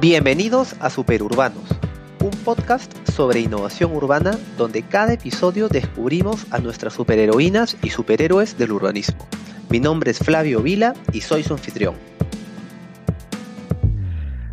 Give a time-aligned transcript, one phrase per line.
[0.00, 1.64] Bienvenidos a Superurbanos,
[2.20, 8.70] un podcast sobre innovación urbana donde cada episodio descubrimos a nuestras superheroínas y superhéroes del
[8.70, 9.18] urbanismo.
[9.70, 11.96] Mi nombre es Flavio Vila y soy su anfitrión.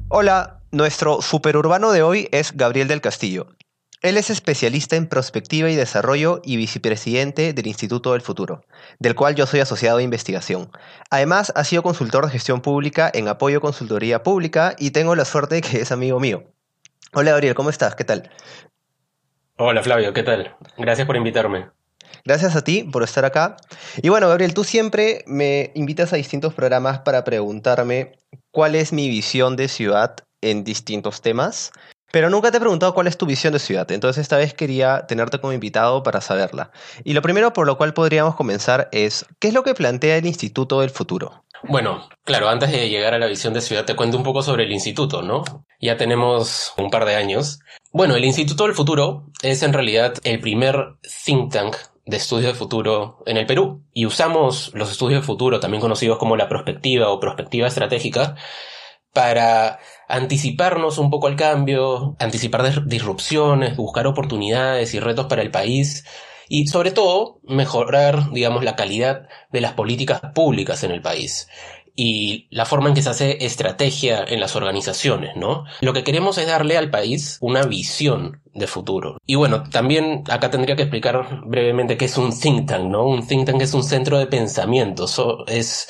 [0.08, 3.46] Hola, nuestro superurbano de hoy es Gabriel del Castillo.
[4.06, 8.62] Él es especialista en prospectiva y desarrollo y vicepresidente del Instituto del Futuro,
[9.00, 10.70] del cual yo soy asociado de investigación.
[11.10, 15.56] Además, ha sido consultor de gestión pública en apoyo consultoría pública y tengo la suerte
[15.56, 16.44] de que es amigo mío.
[17.14, 17.96] Hola Gabriel, ¿cómo estás?
[17.96, 18.30] ¿Qué tal?
[19.58, 20.56] Hola Flavio, ¿qué tal?
[20.78, 21.72] Gracias por invitarme.
[22.24, 23.58] Gracias a ti por estar acá.
[24.04, 28.20] Y bueno, Gabriel, tú siempre me invitas a distintos programas para preguntarme
[28.52, 31.72] cuál es mi visión de ciudad en distintos temas.
[32.16, 35.06] Pero nunca te he preguntado cuál es tu visión de ciudad, entonces esta vez quería
[35.06, 36.72] tenerte como invitado para saberla.
[37.04, 40.26] Y lo primero por lo cual podríamos comenzar es, ¿qué es lo que plantea el
[40.26, 41.44] Instituto del Futuro?
[41.64, 44.64] Bueno, claro, antes de llegar a la visión de ciudad te cuento un poco sobre
[44.64, 45.44] el instituto, ¿no?
[45.82, 47.60] Ya tenemos un par de años.
[47.92, 51.76] Bueno, el Instituto del Futuro es en realidad el primer think tank
[52.06, 53.84] de estudios de futuro en el Perú.
[53.92, 58.38] Y usamos los estudios de futuro, también conocidos como la prospectiva o prospectiva estratégica,
[59.16, 66.06] para anticiparnos un poco al cambio, anticipar disrupciones, buscar oportunidades y retos para el país
[66.50, 71.48] y sobre todo mejorar, digamos, la calidad de las políticas públicas en el país
[71.96, 75.64] y la forma en que se hace estrategia en las organizaciones, ¿no?
[75.80, 79.18] Lo que queremos es darle al país una visión de futuro.
[79.26, 83.08] Y bueno, también acá tendría que explicar brevemente qué es un think tank, ¿no?
[83.08, 85.06] Un think tank es un centro de pensamiento,
[85.48, 85.88] es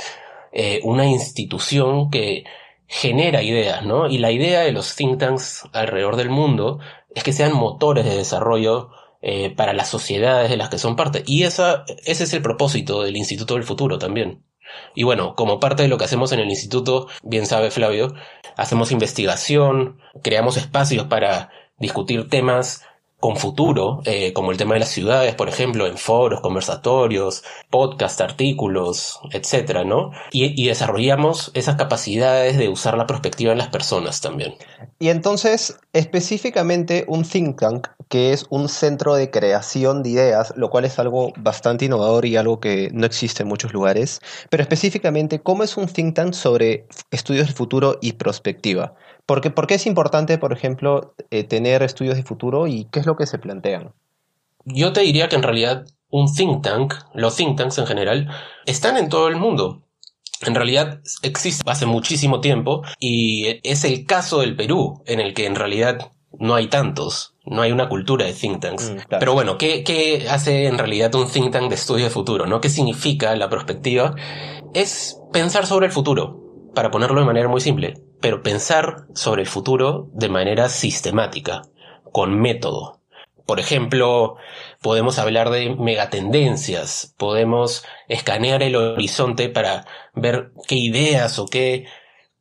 [0.51, 2.45] eh, una institución que
[2.87, 4.07] genera ideas, ¿no?
[4.07, 6.79] Y la idea de los think tanks alrededor del mundo
[7.13, 8.91] es que sean motores de desarrollo
[9.21, 11.23] eh, para las sociedades de las que son parte.
[11.25, 14.43] Y esa, ese es el propósito del Instituto del Futuro también.
[14.93, 18.13] Y bueno, como parte de lo que hacemos en el instituto, bien sabe Flavio,
[18.57, 22.83] hacemos investigación, creamos espacios para discutir temas
[23.25, 28.21] con futuro, eh, como el tema de las ciudades, por ejemplo, en foros, conversatorios, podcast,
[28.21, 30.11] artículos, etcétera, ¿no?
[30.31, 34.53] Y, desarrollamos esas capacidades de usar la perspectiva en las personas también.
[34.99, 40.69] Y entonces, específicamente un think tank, que es un centro de creación de ideas, lo
[40.69, 44.21] cual es algo bastante innovador y algo que no existe en muchos lugares,
[44.51, 48.93] pero específicamente, ¿cómo es un think tank sobre estudios del futuro y prospectiva?
[49.25, 53.05] Porque, ¿Por qué es importante, por ejemplo, eh, tener estudios de futuro y qué es
[53.05, 53.93] lo que se plantean?
[54.65, 58.29] Yo te diría que en realidad un think tank, los think tanks en general,
[58.65, 59.81] están en todo el mundo.
[60.41, 65.45] En realidad existe hace muchísimo tiempo y es el caso del Perú, en el que
[65.45, 68.91] en realidad no hay tantos, no hay una cultura de think tanks.
[68.91, 72.45] Mm, Pero bueno, ¿qué, ¿qué, hace en realidad un think tank de estudio de futuro?
[72.45, 72.61] ¿no?
[72.61, 74.15] ¿Qué significa la perspectiva?
[74.73, 76.41] Es pensar sobre el futuro,
[76.75, 81.63] para ponerlo de manera muy simple pero pensar sobre el futuro de manera sistemática,
[82.11, 82.99] con método.
[83.45, 84.37] Por ejemplo,
[84.81, 91.85] podemos hablar de megatendencias, podemos escanear el horizonte para ver qué ideas o qué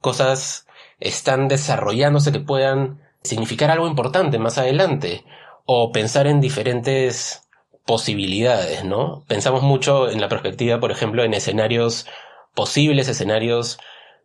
[0.01, 0.67] cosas
[1.01, 5.25] están desarrollándose que puedan significar algo importante más adelante,
[5.67, 7.43] o pensar en diferentes
[7.87, 9.25] posibilidades, ¿no?
[9.29, 12.07] Pensamos mucho en la perspectiva, por ejemplo, en escenarios
[12.55, 13.79] posibles, escenarios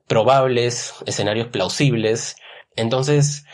[0.09, 2.36] probables, escenarios plausibles.
[2.75, 3.46] Entonces,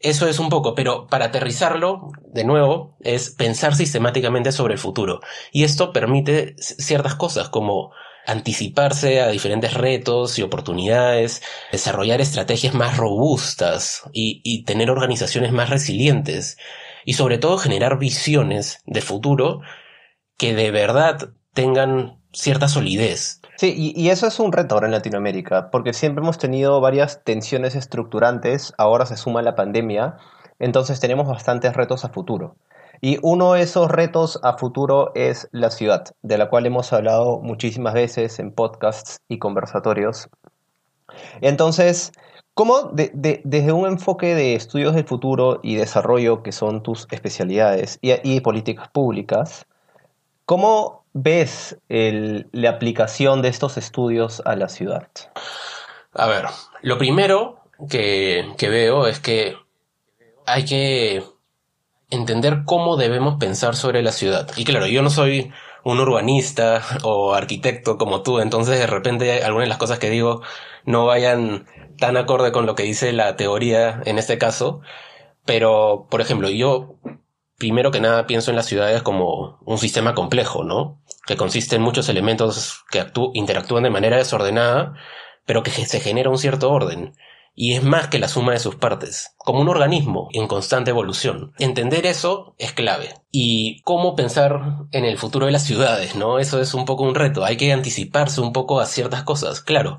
[0.00, 5.20] eso es un poco, pero para aterrizarlo, de nuevo, es pensar sistemáticamente sobre el futuro.
[5.52, 7.92] Y esto permite ciertas cosas como
[8.26, 11.42] anticiparse a diferentes retos y oportunidades,
[11.72, 16.56] desarrollar estrategias más robustas y, tener organizaciones más resilientes.
[17.04, 19.60] Y sobre todo generar visiones de futuro
[20.36, 23.40] que de verdad tengan cierta solidez.
[23.56, 27.76] Sí, y, eso es un reto ahora en Latinoamérica, porque siempre hemos tenido varias tensiones
[27.76, 30.16] estructurantes, ahora se suma la pandemia,
[30.58, 32.56] entonces tenemos bastantes retos a futuro.
[33.00, 37.38] Y uno de esos retos a futuro es la ciudad, de la cual hemos hablado
[37.40, 40.28] muchísimas veces en podcasts y conversatorios.
[41.40, 42.12] Entonces,
[42.54, 48.14] ¿cómo desde un enfoque de estudios del futuro y desarrollo, que son tus especialidades, y,
[48.24, 49.66] y políticas públicas,
[50.44, 55.08] cómo ves la aplicación de estos estudios a la ciudad?
[56.12, 56.44] A ver,
[56.82, 59.56] lo primero que, que veo es que
[60.46, 61.22] hay que
[62.10, 64.50] entender cómo debemos pensar sobre la ciudad.
[64.56, 65.52] Y claro, yo no soy
[65.84, 70.42] un urbanista o arquitecto como tú, entonces de repente algunas de las cosas que digo
[70.84, 71.66] no vayan
[71.98, 74.80] tan acorde con lo que dice la teoría en este caso.
[75.44, 76.96] Pero, por ejemplo, yo
[77.58, 81.02] primero que nada pienso en las ciudades como un sistema complejo, ¿no?
[81.26, 84.94] Que consiste en muchos elementos que interactúan de manera desordenada,
[85.46, 87.14] pero que se genera un cierto orden.
[87.56, 91.52] y es más que la suma de sus partes, como un organismo en constante evolución.
[91.58, 93.14] Entender eso es clave.
[93.30, 96.40] Y cómo pensar en el futuro de las ciudades, ¿no?
[96.40, 97.44] Eso es un poco un reto.
[97.44, 99.60] Hay que anticiparse un poco a ciertas cosas.
[99.60, 99.98] Claro,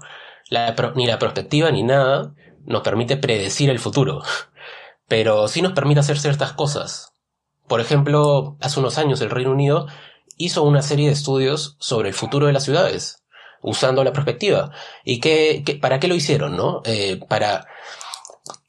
[0.96, 2.34] ni la perspectiva ni nada
[2.66, 4.22] nos permite predecir el futuro,
[5.08, 7.15] pero sí nos permite hacer ciertas cosas.
[7.68, 9.88] Por ejemplo, hace unos años el Reino Unido
[10.38, 13.26] hizo una serie de estudios sobre el futuro de las ciudades
[13.66, 14.72] usando la perspectiva.
[15.04, 16.82] ¿Y qué, para qué lo hicieron, no?
[16.86, 17.66] Eh, para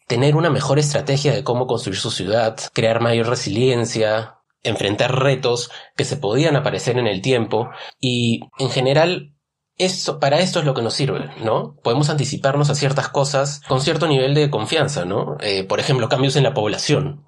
[0.07, 6.05] tener una mejor estrategia de cómo construir su ciudad, crear mayor resiliencia, enfrentar retos que
[6.05, 7.71] se podían aparecer en el tiempo
[8.01, 9.35] y en general
[9.79, 11.77] esto, para esto es lo que nos sirve, ¿no?
[11.83, 15.37] Podemos anticiparnos a ciertas cosas con cierto nivel de confianza, ¿no?
[15.41, 17.27] Eh, por ejemplo, cambios en la población.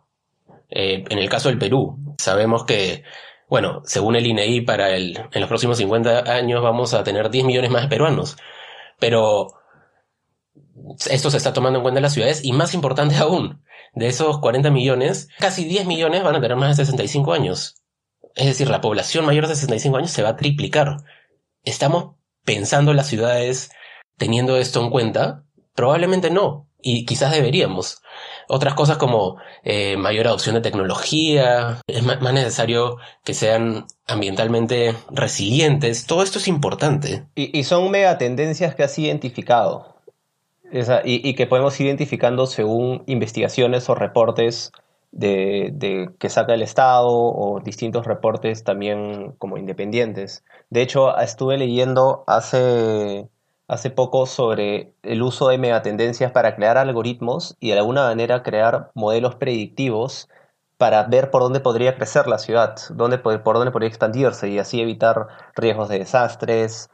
[0.71, 3.05] Eh, en el caso del Perú, sabemos que
[3.49, 7.47] bueno, según el INEI, para el, en los próximos 50 años vamos a tener 10
[7.47, 8.37] millones más de peruanos.
[8.99, 9.55] Pero
[11.11, 13.63] esto se está tomando en cuenta en las ciudades y más importante aún,
[13.95, 17.77] de esos 40 millones, casi 10 millones van a tener más de 65 años.
[18.35, 20.99] Es decir, la población mayor de 65 años se va a triplicar.
[21.65, 23.71] ¿Estamos pensando en las ciudades
[24.17, 25.45] teniendo esto en cuenta?
[25.75, 28.03] Probablemente no, y quizás deberíamos.
[28.49, 36.07] Otras cosas como eh, mayor adopción de tecnología, es más, necesario que sean ambientalmente resilientes,
[36.07, 37.27] todo esto es importante.
[37.35, 39.95] Y, son mega tendencias que has identificado
[41.05, 44.73] y, que podemos ir identificando según investigaciones o reportes
[45.13, 50.45] de, que saca el Estado o distintos reportes también como independientes.
[50.71, 53.29] De hecho, estuve leyendo hace
[53.69, 58.91] hace poco sobre el uso de megatendencias para crear algoritmos y de alguna manera crear
[58.95, 60.29] modelos predictivos
[60.79, 64.81] para ver por dónde podría crecer la ciudad, dónde, por dónde podría expandirse y así
[64.81, 66.89] evitar riesgos de desastres,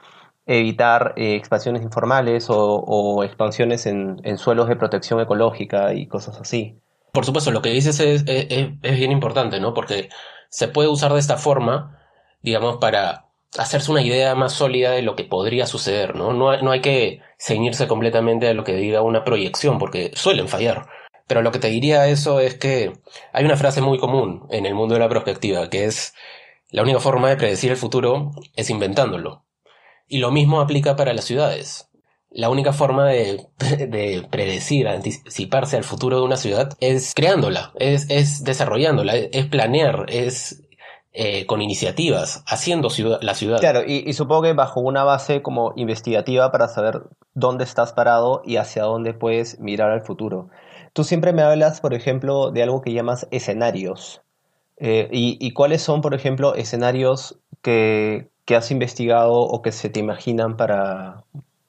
[0.47, 6.79] evitar eh, expansiones informales o, expansiones en, suelos de protección ecológica y cosas así.
[7.13, 9.75] Por supuesto, lo que dices es, es bien importante, ¿no?
[9.75, 10.09] Porque
[10.49, 12.01] se puede usar de esta forma,
[12.43, 13.27] digamos, para
[13.59, 16.33] hacerse una idea más sólida de lo que podría suceder, ¿no?
[16.33, 20.87] No, no hay que ceñirse completamente a lo que diga una proyección, porque suelen fallar.
[21.27, 22.93] Pero lo que te diría eso es que
[23.33, 26.15] hay una frase muy común en el mundo de la perspectiva, que es
[26.71, 29.45] la única forma de predecir el futuro es inventándolo.
[30.07, 31.89] Y lo mismo aplica para las ciudades.
[32.31, 38.11] La única forma de, de predecir, anticiparse al futuro de una ciudad es creándola, es,
[38.11, 40.64] es desarrollándola, es planear, es
[41.17, 42.89] eh, con iniciativas, haciendo
[43.21, 43.61] la ciudad.
[43.61, 47.03] Claro, y, supongo que bajo una base como investigativa para saber
[47.35, 50.49] dónde estás parado y hacia dónde puedes mirar al futuro.
[50.93, 54.23] Tú siempre me hablas, por ejemplo, de algo que llamas escenarios.
[54.77, 60.57] Eh, y, cuáles son, por ejemplo, escenarios que, has investigado o que se te imaginan
[60.57, 61.23] para,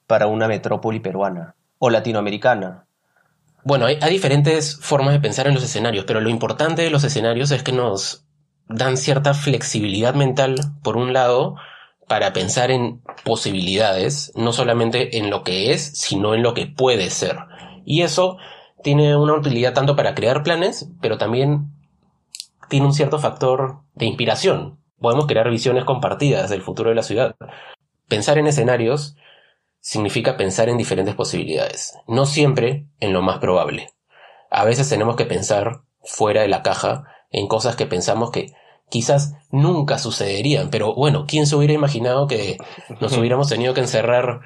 [0.08, 2.86] para una metrópoli peruana o latinoamericana?
[3.62, 7.52] Bueno, hay, diferentes formas de pensar en los escenarios, pero lo importante de los escenarios
[7.52, 8.25] es que nos
[8.68, 11.56] dan cierta flexibilidad mental, por un lado,
[12.08, 17.10] para pensar en posibilidades, no solamente en lo que es, sino en lo que puede
[17.10, 17.36] ser.
[17.84, 18.38] Y eso
[18.82, 21.72] tiene una utilidad tanto para crear planes, pero también
[22.68, 24.78] tiene un cierto factor de inspiración.
[25.00, 27.34] Podemos crear visiones compartidas del futuro de la ciudad.
[28.08, 29.16] Pensar en escenarios
[29.80, 33.90] significa pensar en diferentes posibilidades, no siempre en lo más probable.
[34.50, 37.04] A veces tenemos que pensar fuera de la caja
[37.36, 38.54] en cosas que pensamos que
[38.88, 40.70] quizás nunca sucederían.
[40.70, 42.56] Pero bueno, ¿quién se hubiera imaginado que
[43.00, 44.40] nos hubiéramos tenido que encerrar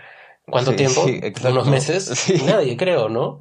[0.44, 1.06] cuánto tiempo?
[1.48, 2.32] ¿Unos meses?
[2.44, 3.40] Nadie, creo, ¿no?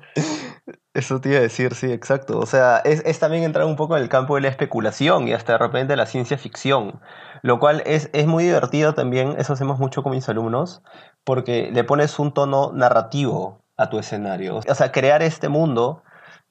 [0.93, 2.37] Eso te iba a decir, sí, exacto.
[2.39, 5.53] O sea, es, también entrar un poco en el campo de la especulación y hasta
[5.53, 6.99] de repente la ciencia ficción,
[7.41, 10.83] lo cual es, es muy divertido también, eso hacemos mucho con mis alumnos,
[11.23, 14.57] porque le pones un tono narrativo a tu escenario.
[14.57, 16.03] O sea, crear este mundo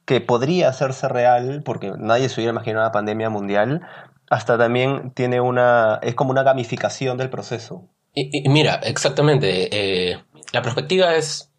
[0.09, 3.83] que podría hacerse real, porque nadie se hubiera imaginado una pandemia mundial,
[4.31, 7.85] hasta también tiene una, es como una gamificación del proceso.
[8.15, 11.53] Y, mira, exactamente, eh, la perspectiva es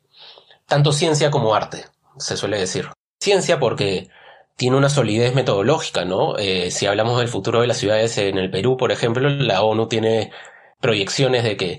[0.65, 1.85] tanto ciencia como arte,
[2.17, 2.87] se suele decir.
[3.19, 4.09] Ciencia porque
[4.55, 6.35] tiene una solidez metodológica, ¿no?
[6.39, 9.87] Eh, si hablamos del futuro de las ciudades en el Perú, por ejemplo, la ONU
[9.87, 10.31] tiene
[10.81, 11.77] proyecciones de que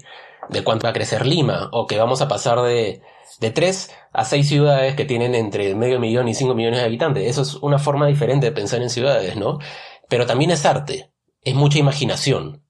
[0.48, 3.02] de cuánto va a crecer Lima o que vamos a pasar de
[3.38, 7.28] de tres a seis ciudades que tienen entre medio millón y cinco millones de habitantes.
[7.28, 9.58] Eso es una forma diferente de pensar en ciudades, ¿no?
[10.08, 12.62] Pero también es arte, es mucha imaginación.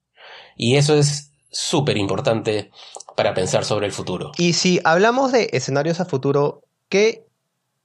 [0.56, 2.70] Y eso es súper importante
[3.16, 4.32] para pensar sobre el futuro.
[4.36, 7.26] Y si hablamos de escenarios a futuro, ¿qué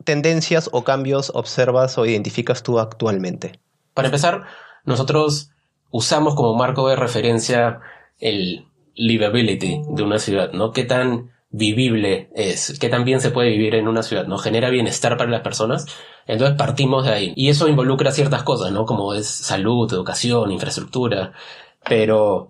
[0.03, 3.59] tendencias o cambios observas o identificas tú actualmente?
[3.93, 4.43] Para empezar,
[4.83, 5.51] nosotros
[5.89, 7.79] usamos como marco de referencia
[8.19, 10.71] el livability de una ciudad, ¿no?
[10.71, 14.37] ¿Qué tan vivible es, que también se puede vivir en una ciudad, ¿no?
[14.37, 15.85] Genera bienestar para las personas.
[16.27, 17.33] Entonces partimos de ahí.
[17.35, 18.85] Y eso involucra ciertas cosas, ¿no?
[18.85, 21.33] Como es salud, educación, infraestructura.
[21.87, 22.49] Pero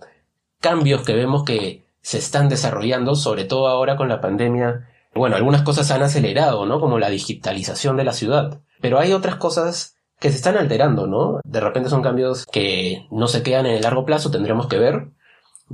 [0.60, 4.90] cambios que vemos que se están desarrollando, sobre todo ahora con la pandemia.
[5.14, 6.80] Bueno, algunas cosas han acelerado, ¿no?
[6.80, 8.62] Como la digitalización de la ciudad.
[8.82, 11.40] Pero hay otras cosas que se están alterando, ¿no?
[11.44, 15.10] De repente son cambios que no se quedan en el largo plazo, tendremos que ver,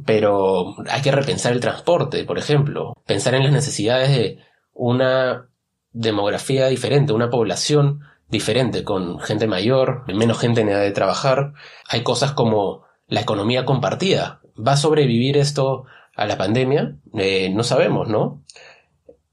[0.06, 4.40] pero hay que repensar el transporte, por ejemplo, pensar en las necesidades de
[4.74, 5.48] una
[5.92, 11.54] demografía diferente, una población diferente, con gente mayor, menos gente en edad de trabajar.
[11.88, 14.40] Hay cosas como la economía compartida.
[14.56, 15.84] ¿Va a sobrevivir esto
[16.16, 16.96] a la pandemia?
[17.14, 18.42] Eh, no sabemos, ¿no?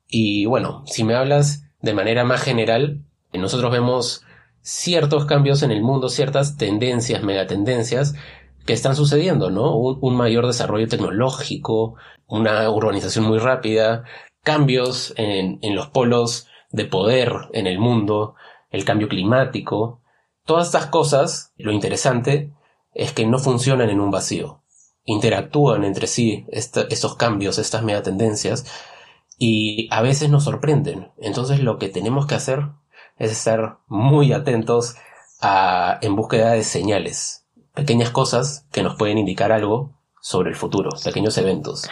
[0.08, 4.24] Y bueno, si me hablas de manera más general, nosotros vemos
[4.62, 8.14] ciertos cambios en el mundo, ciertas tendencias, megatendencias,
[8.68, 9.74] que están sucediendo, ¿no?
[9.74, 11.94] Un, mayor desarrollo tecnológico,
[12.26, 14.04] una urbanización muy rápida,
[14.44, 18.34] cambios en, los polos de poder en el mundo,
[18.68, 20.02] el cambio climático.
[20.44, 22.52] Todas estas cosas, lo interesante
[22.92, 24.62] es que no funcionan en un vacío.
[25.04, 28.66] Interactúan entre sí estos cambios, estas megatendencias,
[29.38, 31.10] y a veces nos sorprenden.
[31.16, 32.68] Entonces lo que tenemos que hacer
[33.16, 34.96] es estar muy atentos
[35.40, 37.47] a, en búsqueda de señales
[37.78, 41.88] pequeñas cosas que nos pueden indicar algo sobre el futuro, pequeños eventos.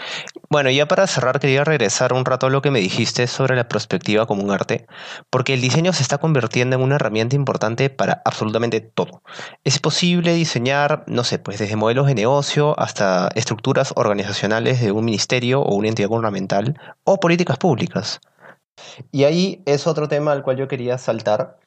[0.50, 3.68] Bueno, ya para cerrar quería regresar un rato a lo que me dijiste sobre la
[3.68, 4.88] perspectiva como un arte,
[5.30, 9.22] porque el diseño se está convirtiendo en una herramienta importante para absolutamente todo.
[9.62, 15.04] Es posible diseñar, no sé, pues desde modelos de negocio hasta estructuras organizacionales de un
[15.04, 18.20] ministerio o una entidad gubernamental o políticas públicas.
[19.12, 21.58] Y ahí es otro tema al cual yo quería saltar,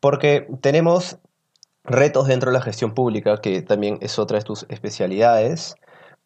[0.00, 1.18] porque tenemos
[1.88, 5.74] retos dentro de la gestión pública, que también es otra de tus especialidades,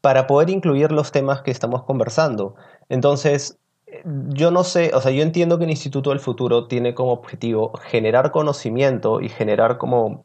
[0.01, 2.55] para poder incluir los temas que estamos conversando.
[2.89, 3.59] Entonces,
[4.05, 7.73] yo no sé, o sea, yo entiendo que el Instituto del Futuro tiene como objetivo
[7.85, 10.25] generar conocimiento y generar como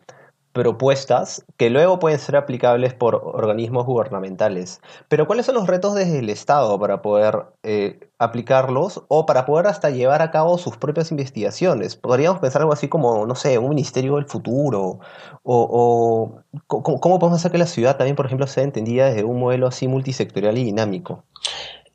[0.58, 4.82] propuestas que luego pueden ser aplicables por organismos gubernamentales.
[5.08, 9.68] Pero ¿cuáles son los retos desde el Estado para poder eh, aplicarlos o para poder
[9.68, 11.96] hasta llevar a cabo sus propias investigaciones?
[11.96, 15.00] Podríamos pensar algo así como, no sé, un ministerio del futuro
[15.44, 19.68] o, ¿cómo, podemos hacer que la ciudad también, por ejemplo, sea entendida desde un modelo
[19.68, 21.24] así multisectorial y dinámico.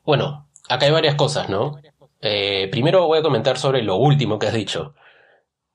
[0.05, 1.77] Bueno, acá hay varias cosas, ¿no?
[2.21, 4.95] Eh, primero voy a comentar sobre lo último que has dicho.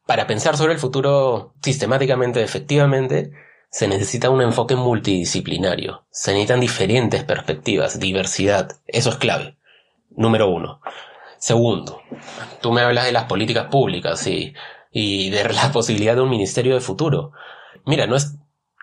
[0.09, 3.31] Para pensar sobre el futuro sistemáticamente, efectivamente,
[3.71, 6.07] se necesita un enfoque multidisciplinario.
[6.11, 8.81] Se necesitan diferentes perspectivas, diversidad.
[8.87, 9.59] Eso es clave.
[10.09, 10.81] Número uno.
[11.37, 12.00] Segundo,
[12.62, 14.55] tú me hablas de las políticas públicas y,
[14.91, 17.33] y de la posibilidad de un ministerio de futuro.
[17.85, 18.35] Mira, no es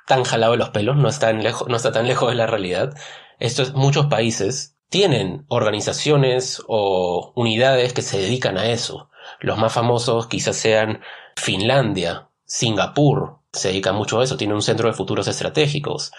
[0.06, 2.46] tan jalado de los pelos, no, está tan lejos, no está tan lejos de la
[2.46, 2.96] realidad.
[3.40, 9.10] Esto es, muchos países tienen organizaciones o unidades que se dedican a eso.
[9.40, 11.02] Los más famosos quizás sean
[11.36, 16.12] Finlandia, Singapur, se dedica mucho a eso, tiene un centro de futuros estratégicos.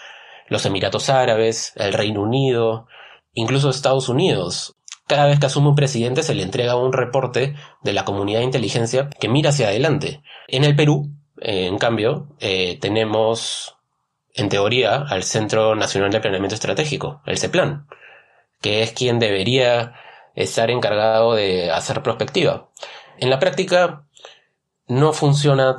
[0.47, 2.87] Los Emiratos Árabes, el Reino Unido,
[3.33, 4.75] incluso Estados Unidos.
[5.07, 8.45] Cada vez que asume un presidente se le entrega un reporte de la comunidad de
[8.45, 10.21] inteligencia que mira hacia adelante.
[10.47, 13.77] En el Perú, en cambio, eh, tenemos,
[14.33, 17.87] en teoría, al Centro Nacional de Planeamiento Estratégico, el CEPLAN,
[18.61, 19.93] que es quien debería
[20.35, 22.69] estar encargado de hacer prospectiva.
[23.19, 24.05] En la práctica
[24.87, 25.75] no funciona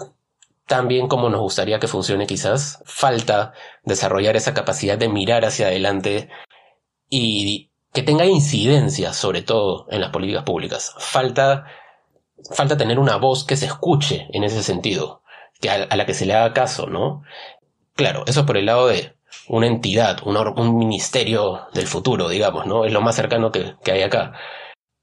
[0.69, 2.83] tan bien como nos gustaría que funcione quizás.
[2.85, 3.53] Falta
[3.85, 6.29] desarrollar esa capacidad de mirar hacia adelante
[7.09, 10.95] y que tenga incidencia sobre todo en las políticas públicas.
[10.99, 11.65] Falta,
[12.55, 15.23] falta tener una voz que se escuche en ese sentido,
[15.61, 17.23] que a, la que se le haga caso, ¿no?
[17.95, 19.17] Claro, eso por el lado de
[19.49, 22.85] una entidad, un, ministerio del futuro, digamos, ¿no?
[22.85, 24.35] Es lo más cercano que hay acá.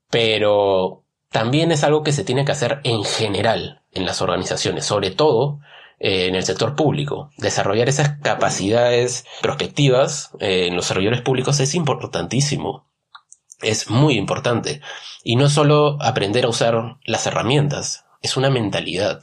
[0.09, 5.11] Pero también es algo que se tiene que hacer en general en las organizaciones, sobre
[5.11, 5.59] todo
[5.99, 7.31] eh, en el sector público.
[7.37, 12.85] Desarrollar esas capacidades prospectivas eh, en los servidores públicos es importantísimo.
[13.61, 14.81] Es muy importante.
[15.23, 19.21] Y no solo aprender a usar las herramientas, es una mentalidad.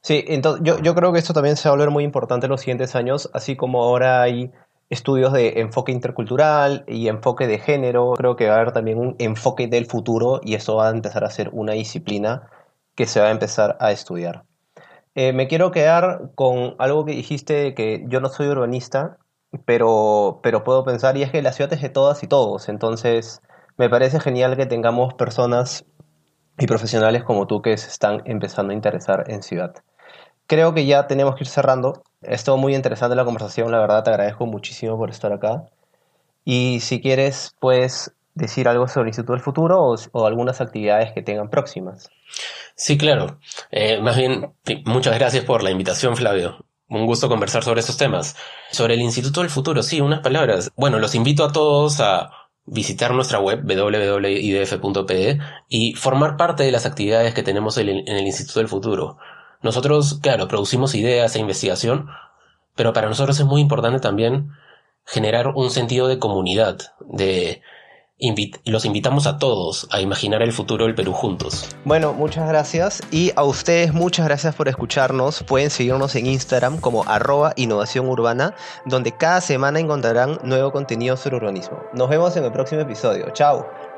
[0.00, 2.50] Sí, entonces yo, yo creo que esto también se va a volver muy importante en
[2.50, 4.52] los siguientes años, así como ahora hay
[4.92, 8.12] estudios de enfoque intercultural y enfoque de género.
[8.12, 11.24] Creo que va a haber también un enfoque del futuro y eso va a empezar
[11.24, 12.50] a ser una disciplina
[12.94, 14.44] que se va a empezar a estudiar.
[15.14, 19.16] Eh, me quiero quedar con algo que dijiste que yo no soy urbanista,
[19.64, 23.40] pero, pero puedo pensar, y es que la ciudad es de todas y todos, entonces
[23.78, 25.86] me parece genial que tengamos personas
[26.58, 29.74] y profesionales como tú que se están empezando a interesar en ciudad.
[30.46, 32.02] Creo que ya tenemos que ir cerrando.
[32.22, 35.66] Estuvo muy interesante la conversación, la verdad te agradezco muchísimo por estar acá.
[36.44, 41.12] Y si quieres, pues decir algo sobre el Instituto del Futuro o, o algunas actividades
[41.12, 42.10] que tengan próximas.
[42.74, 43.38] Sí, claro.
[43.70, 44.54] Eh, más bien,
[44.86, 46.64] muchas gracias por la invitación, Flavio.
[46.88, 48.36] Un gusto conversar sobre estos temas.
[48.70, 50.70] Sobre el Instituto del Futuro, sí, unas palabras.
[50.76, 52.30] Bueno, los invito a todos a
[52.64, 55.38] visitar nuestra web www.idf.pe
[55.68, 59.18] y formar parte de las actividades que tenemos en el Instituto del Futuro.
[59.62, 62.08] Nosotros, claro, producimos ideas e investigación,
[62.74, 64.50] pero para nosotros es muy importante también
[65.04, 67.62] generar un sentido de comunidad, de
[68.64, 71.68] los invitamos a todos a imaginar el futuro del Perú juntos.
[71.84, 75.42] Bueno, muchas gracias y a ustedes muchas gracias por escucharnos.
[75.42, 78.54] Pueden seguirnos en Instagram como arroba innovación urbana,
[78.86, 81.80] donde cada semana encontrarán nuevo contenido sobre urbanismo.
[81.94, 83.30] Nos vemos en el próximo episodio.
[83.32, 83.91] Chao.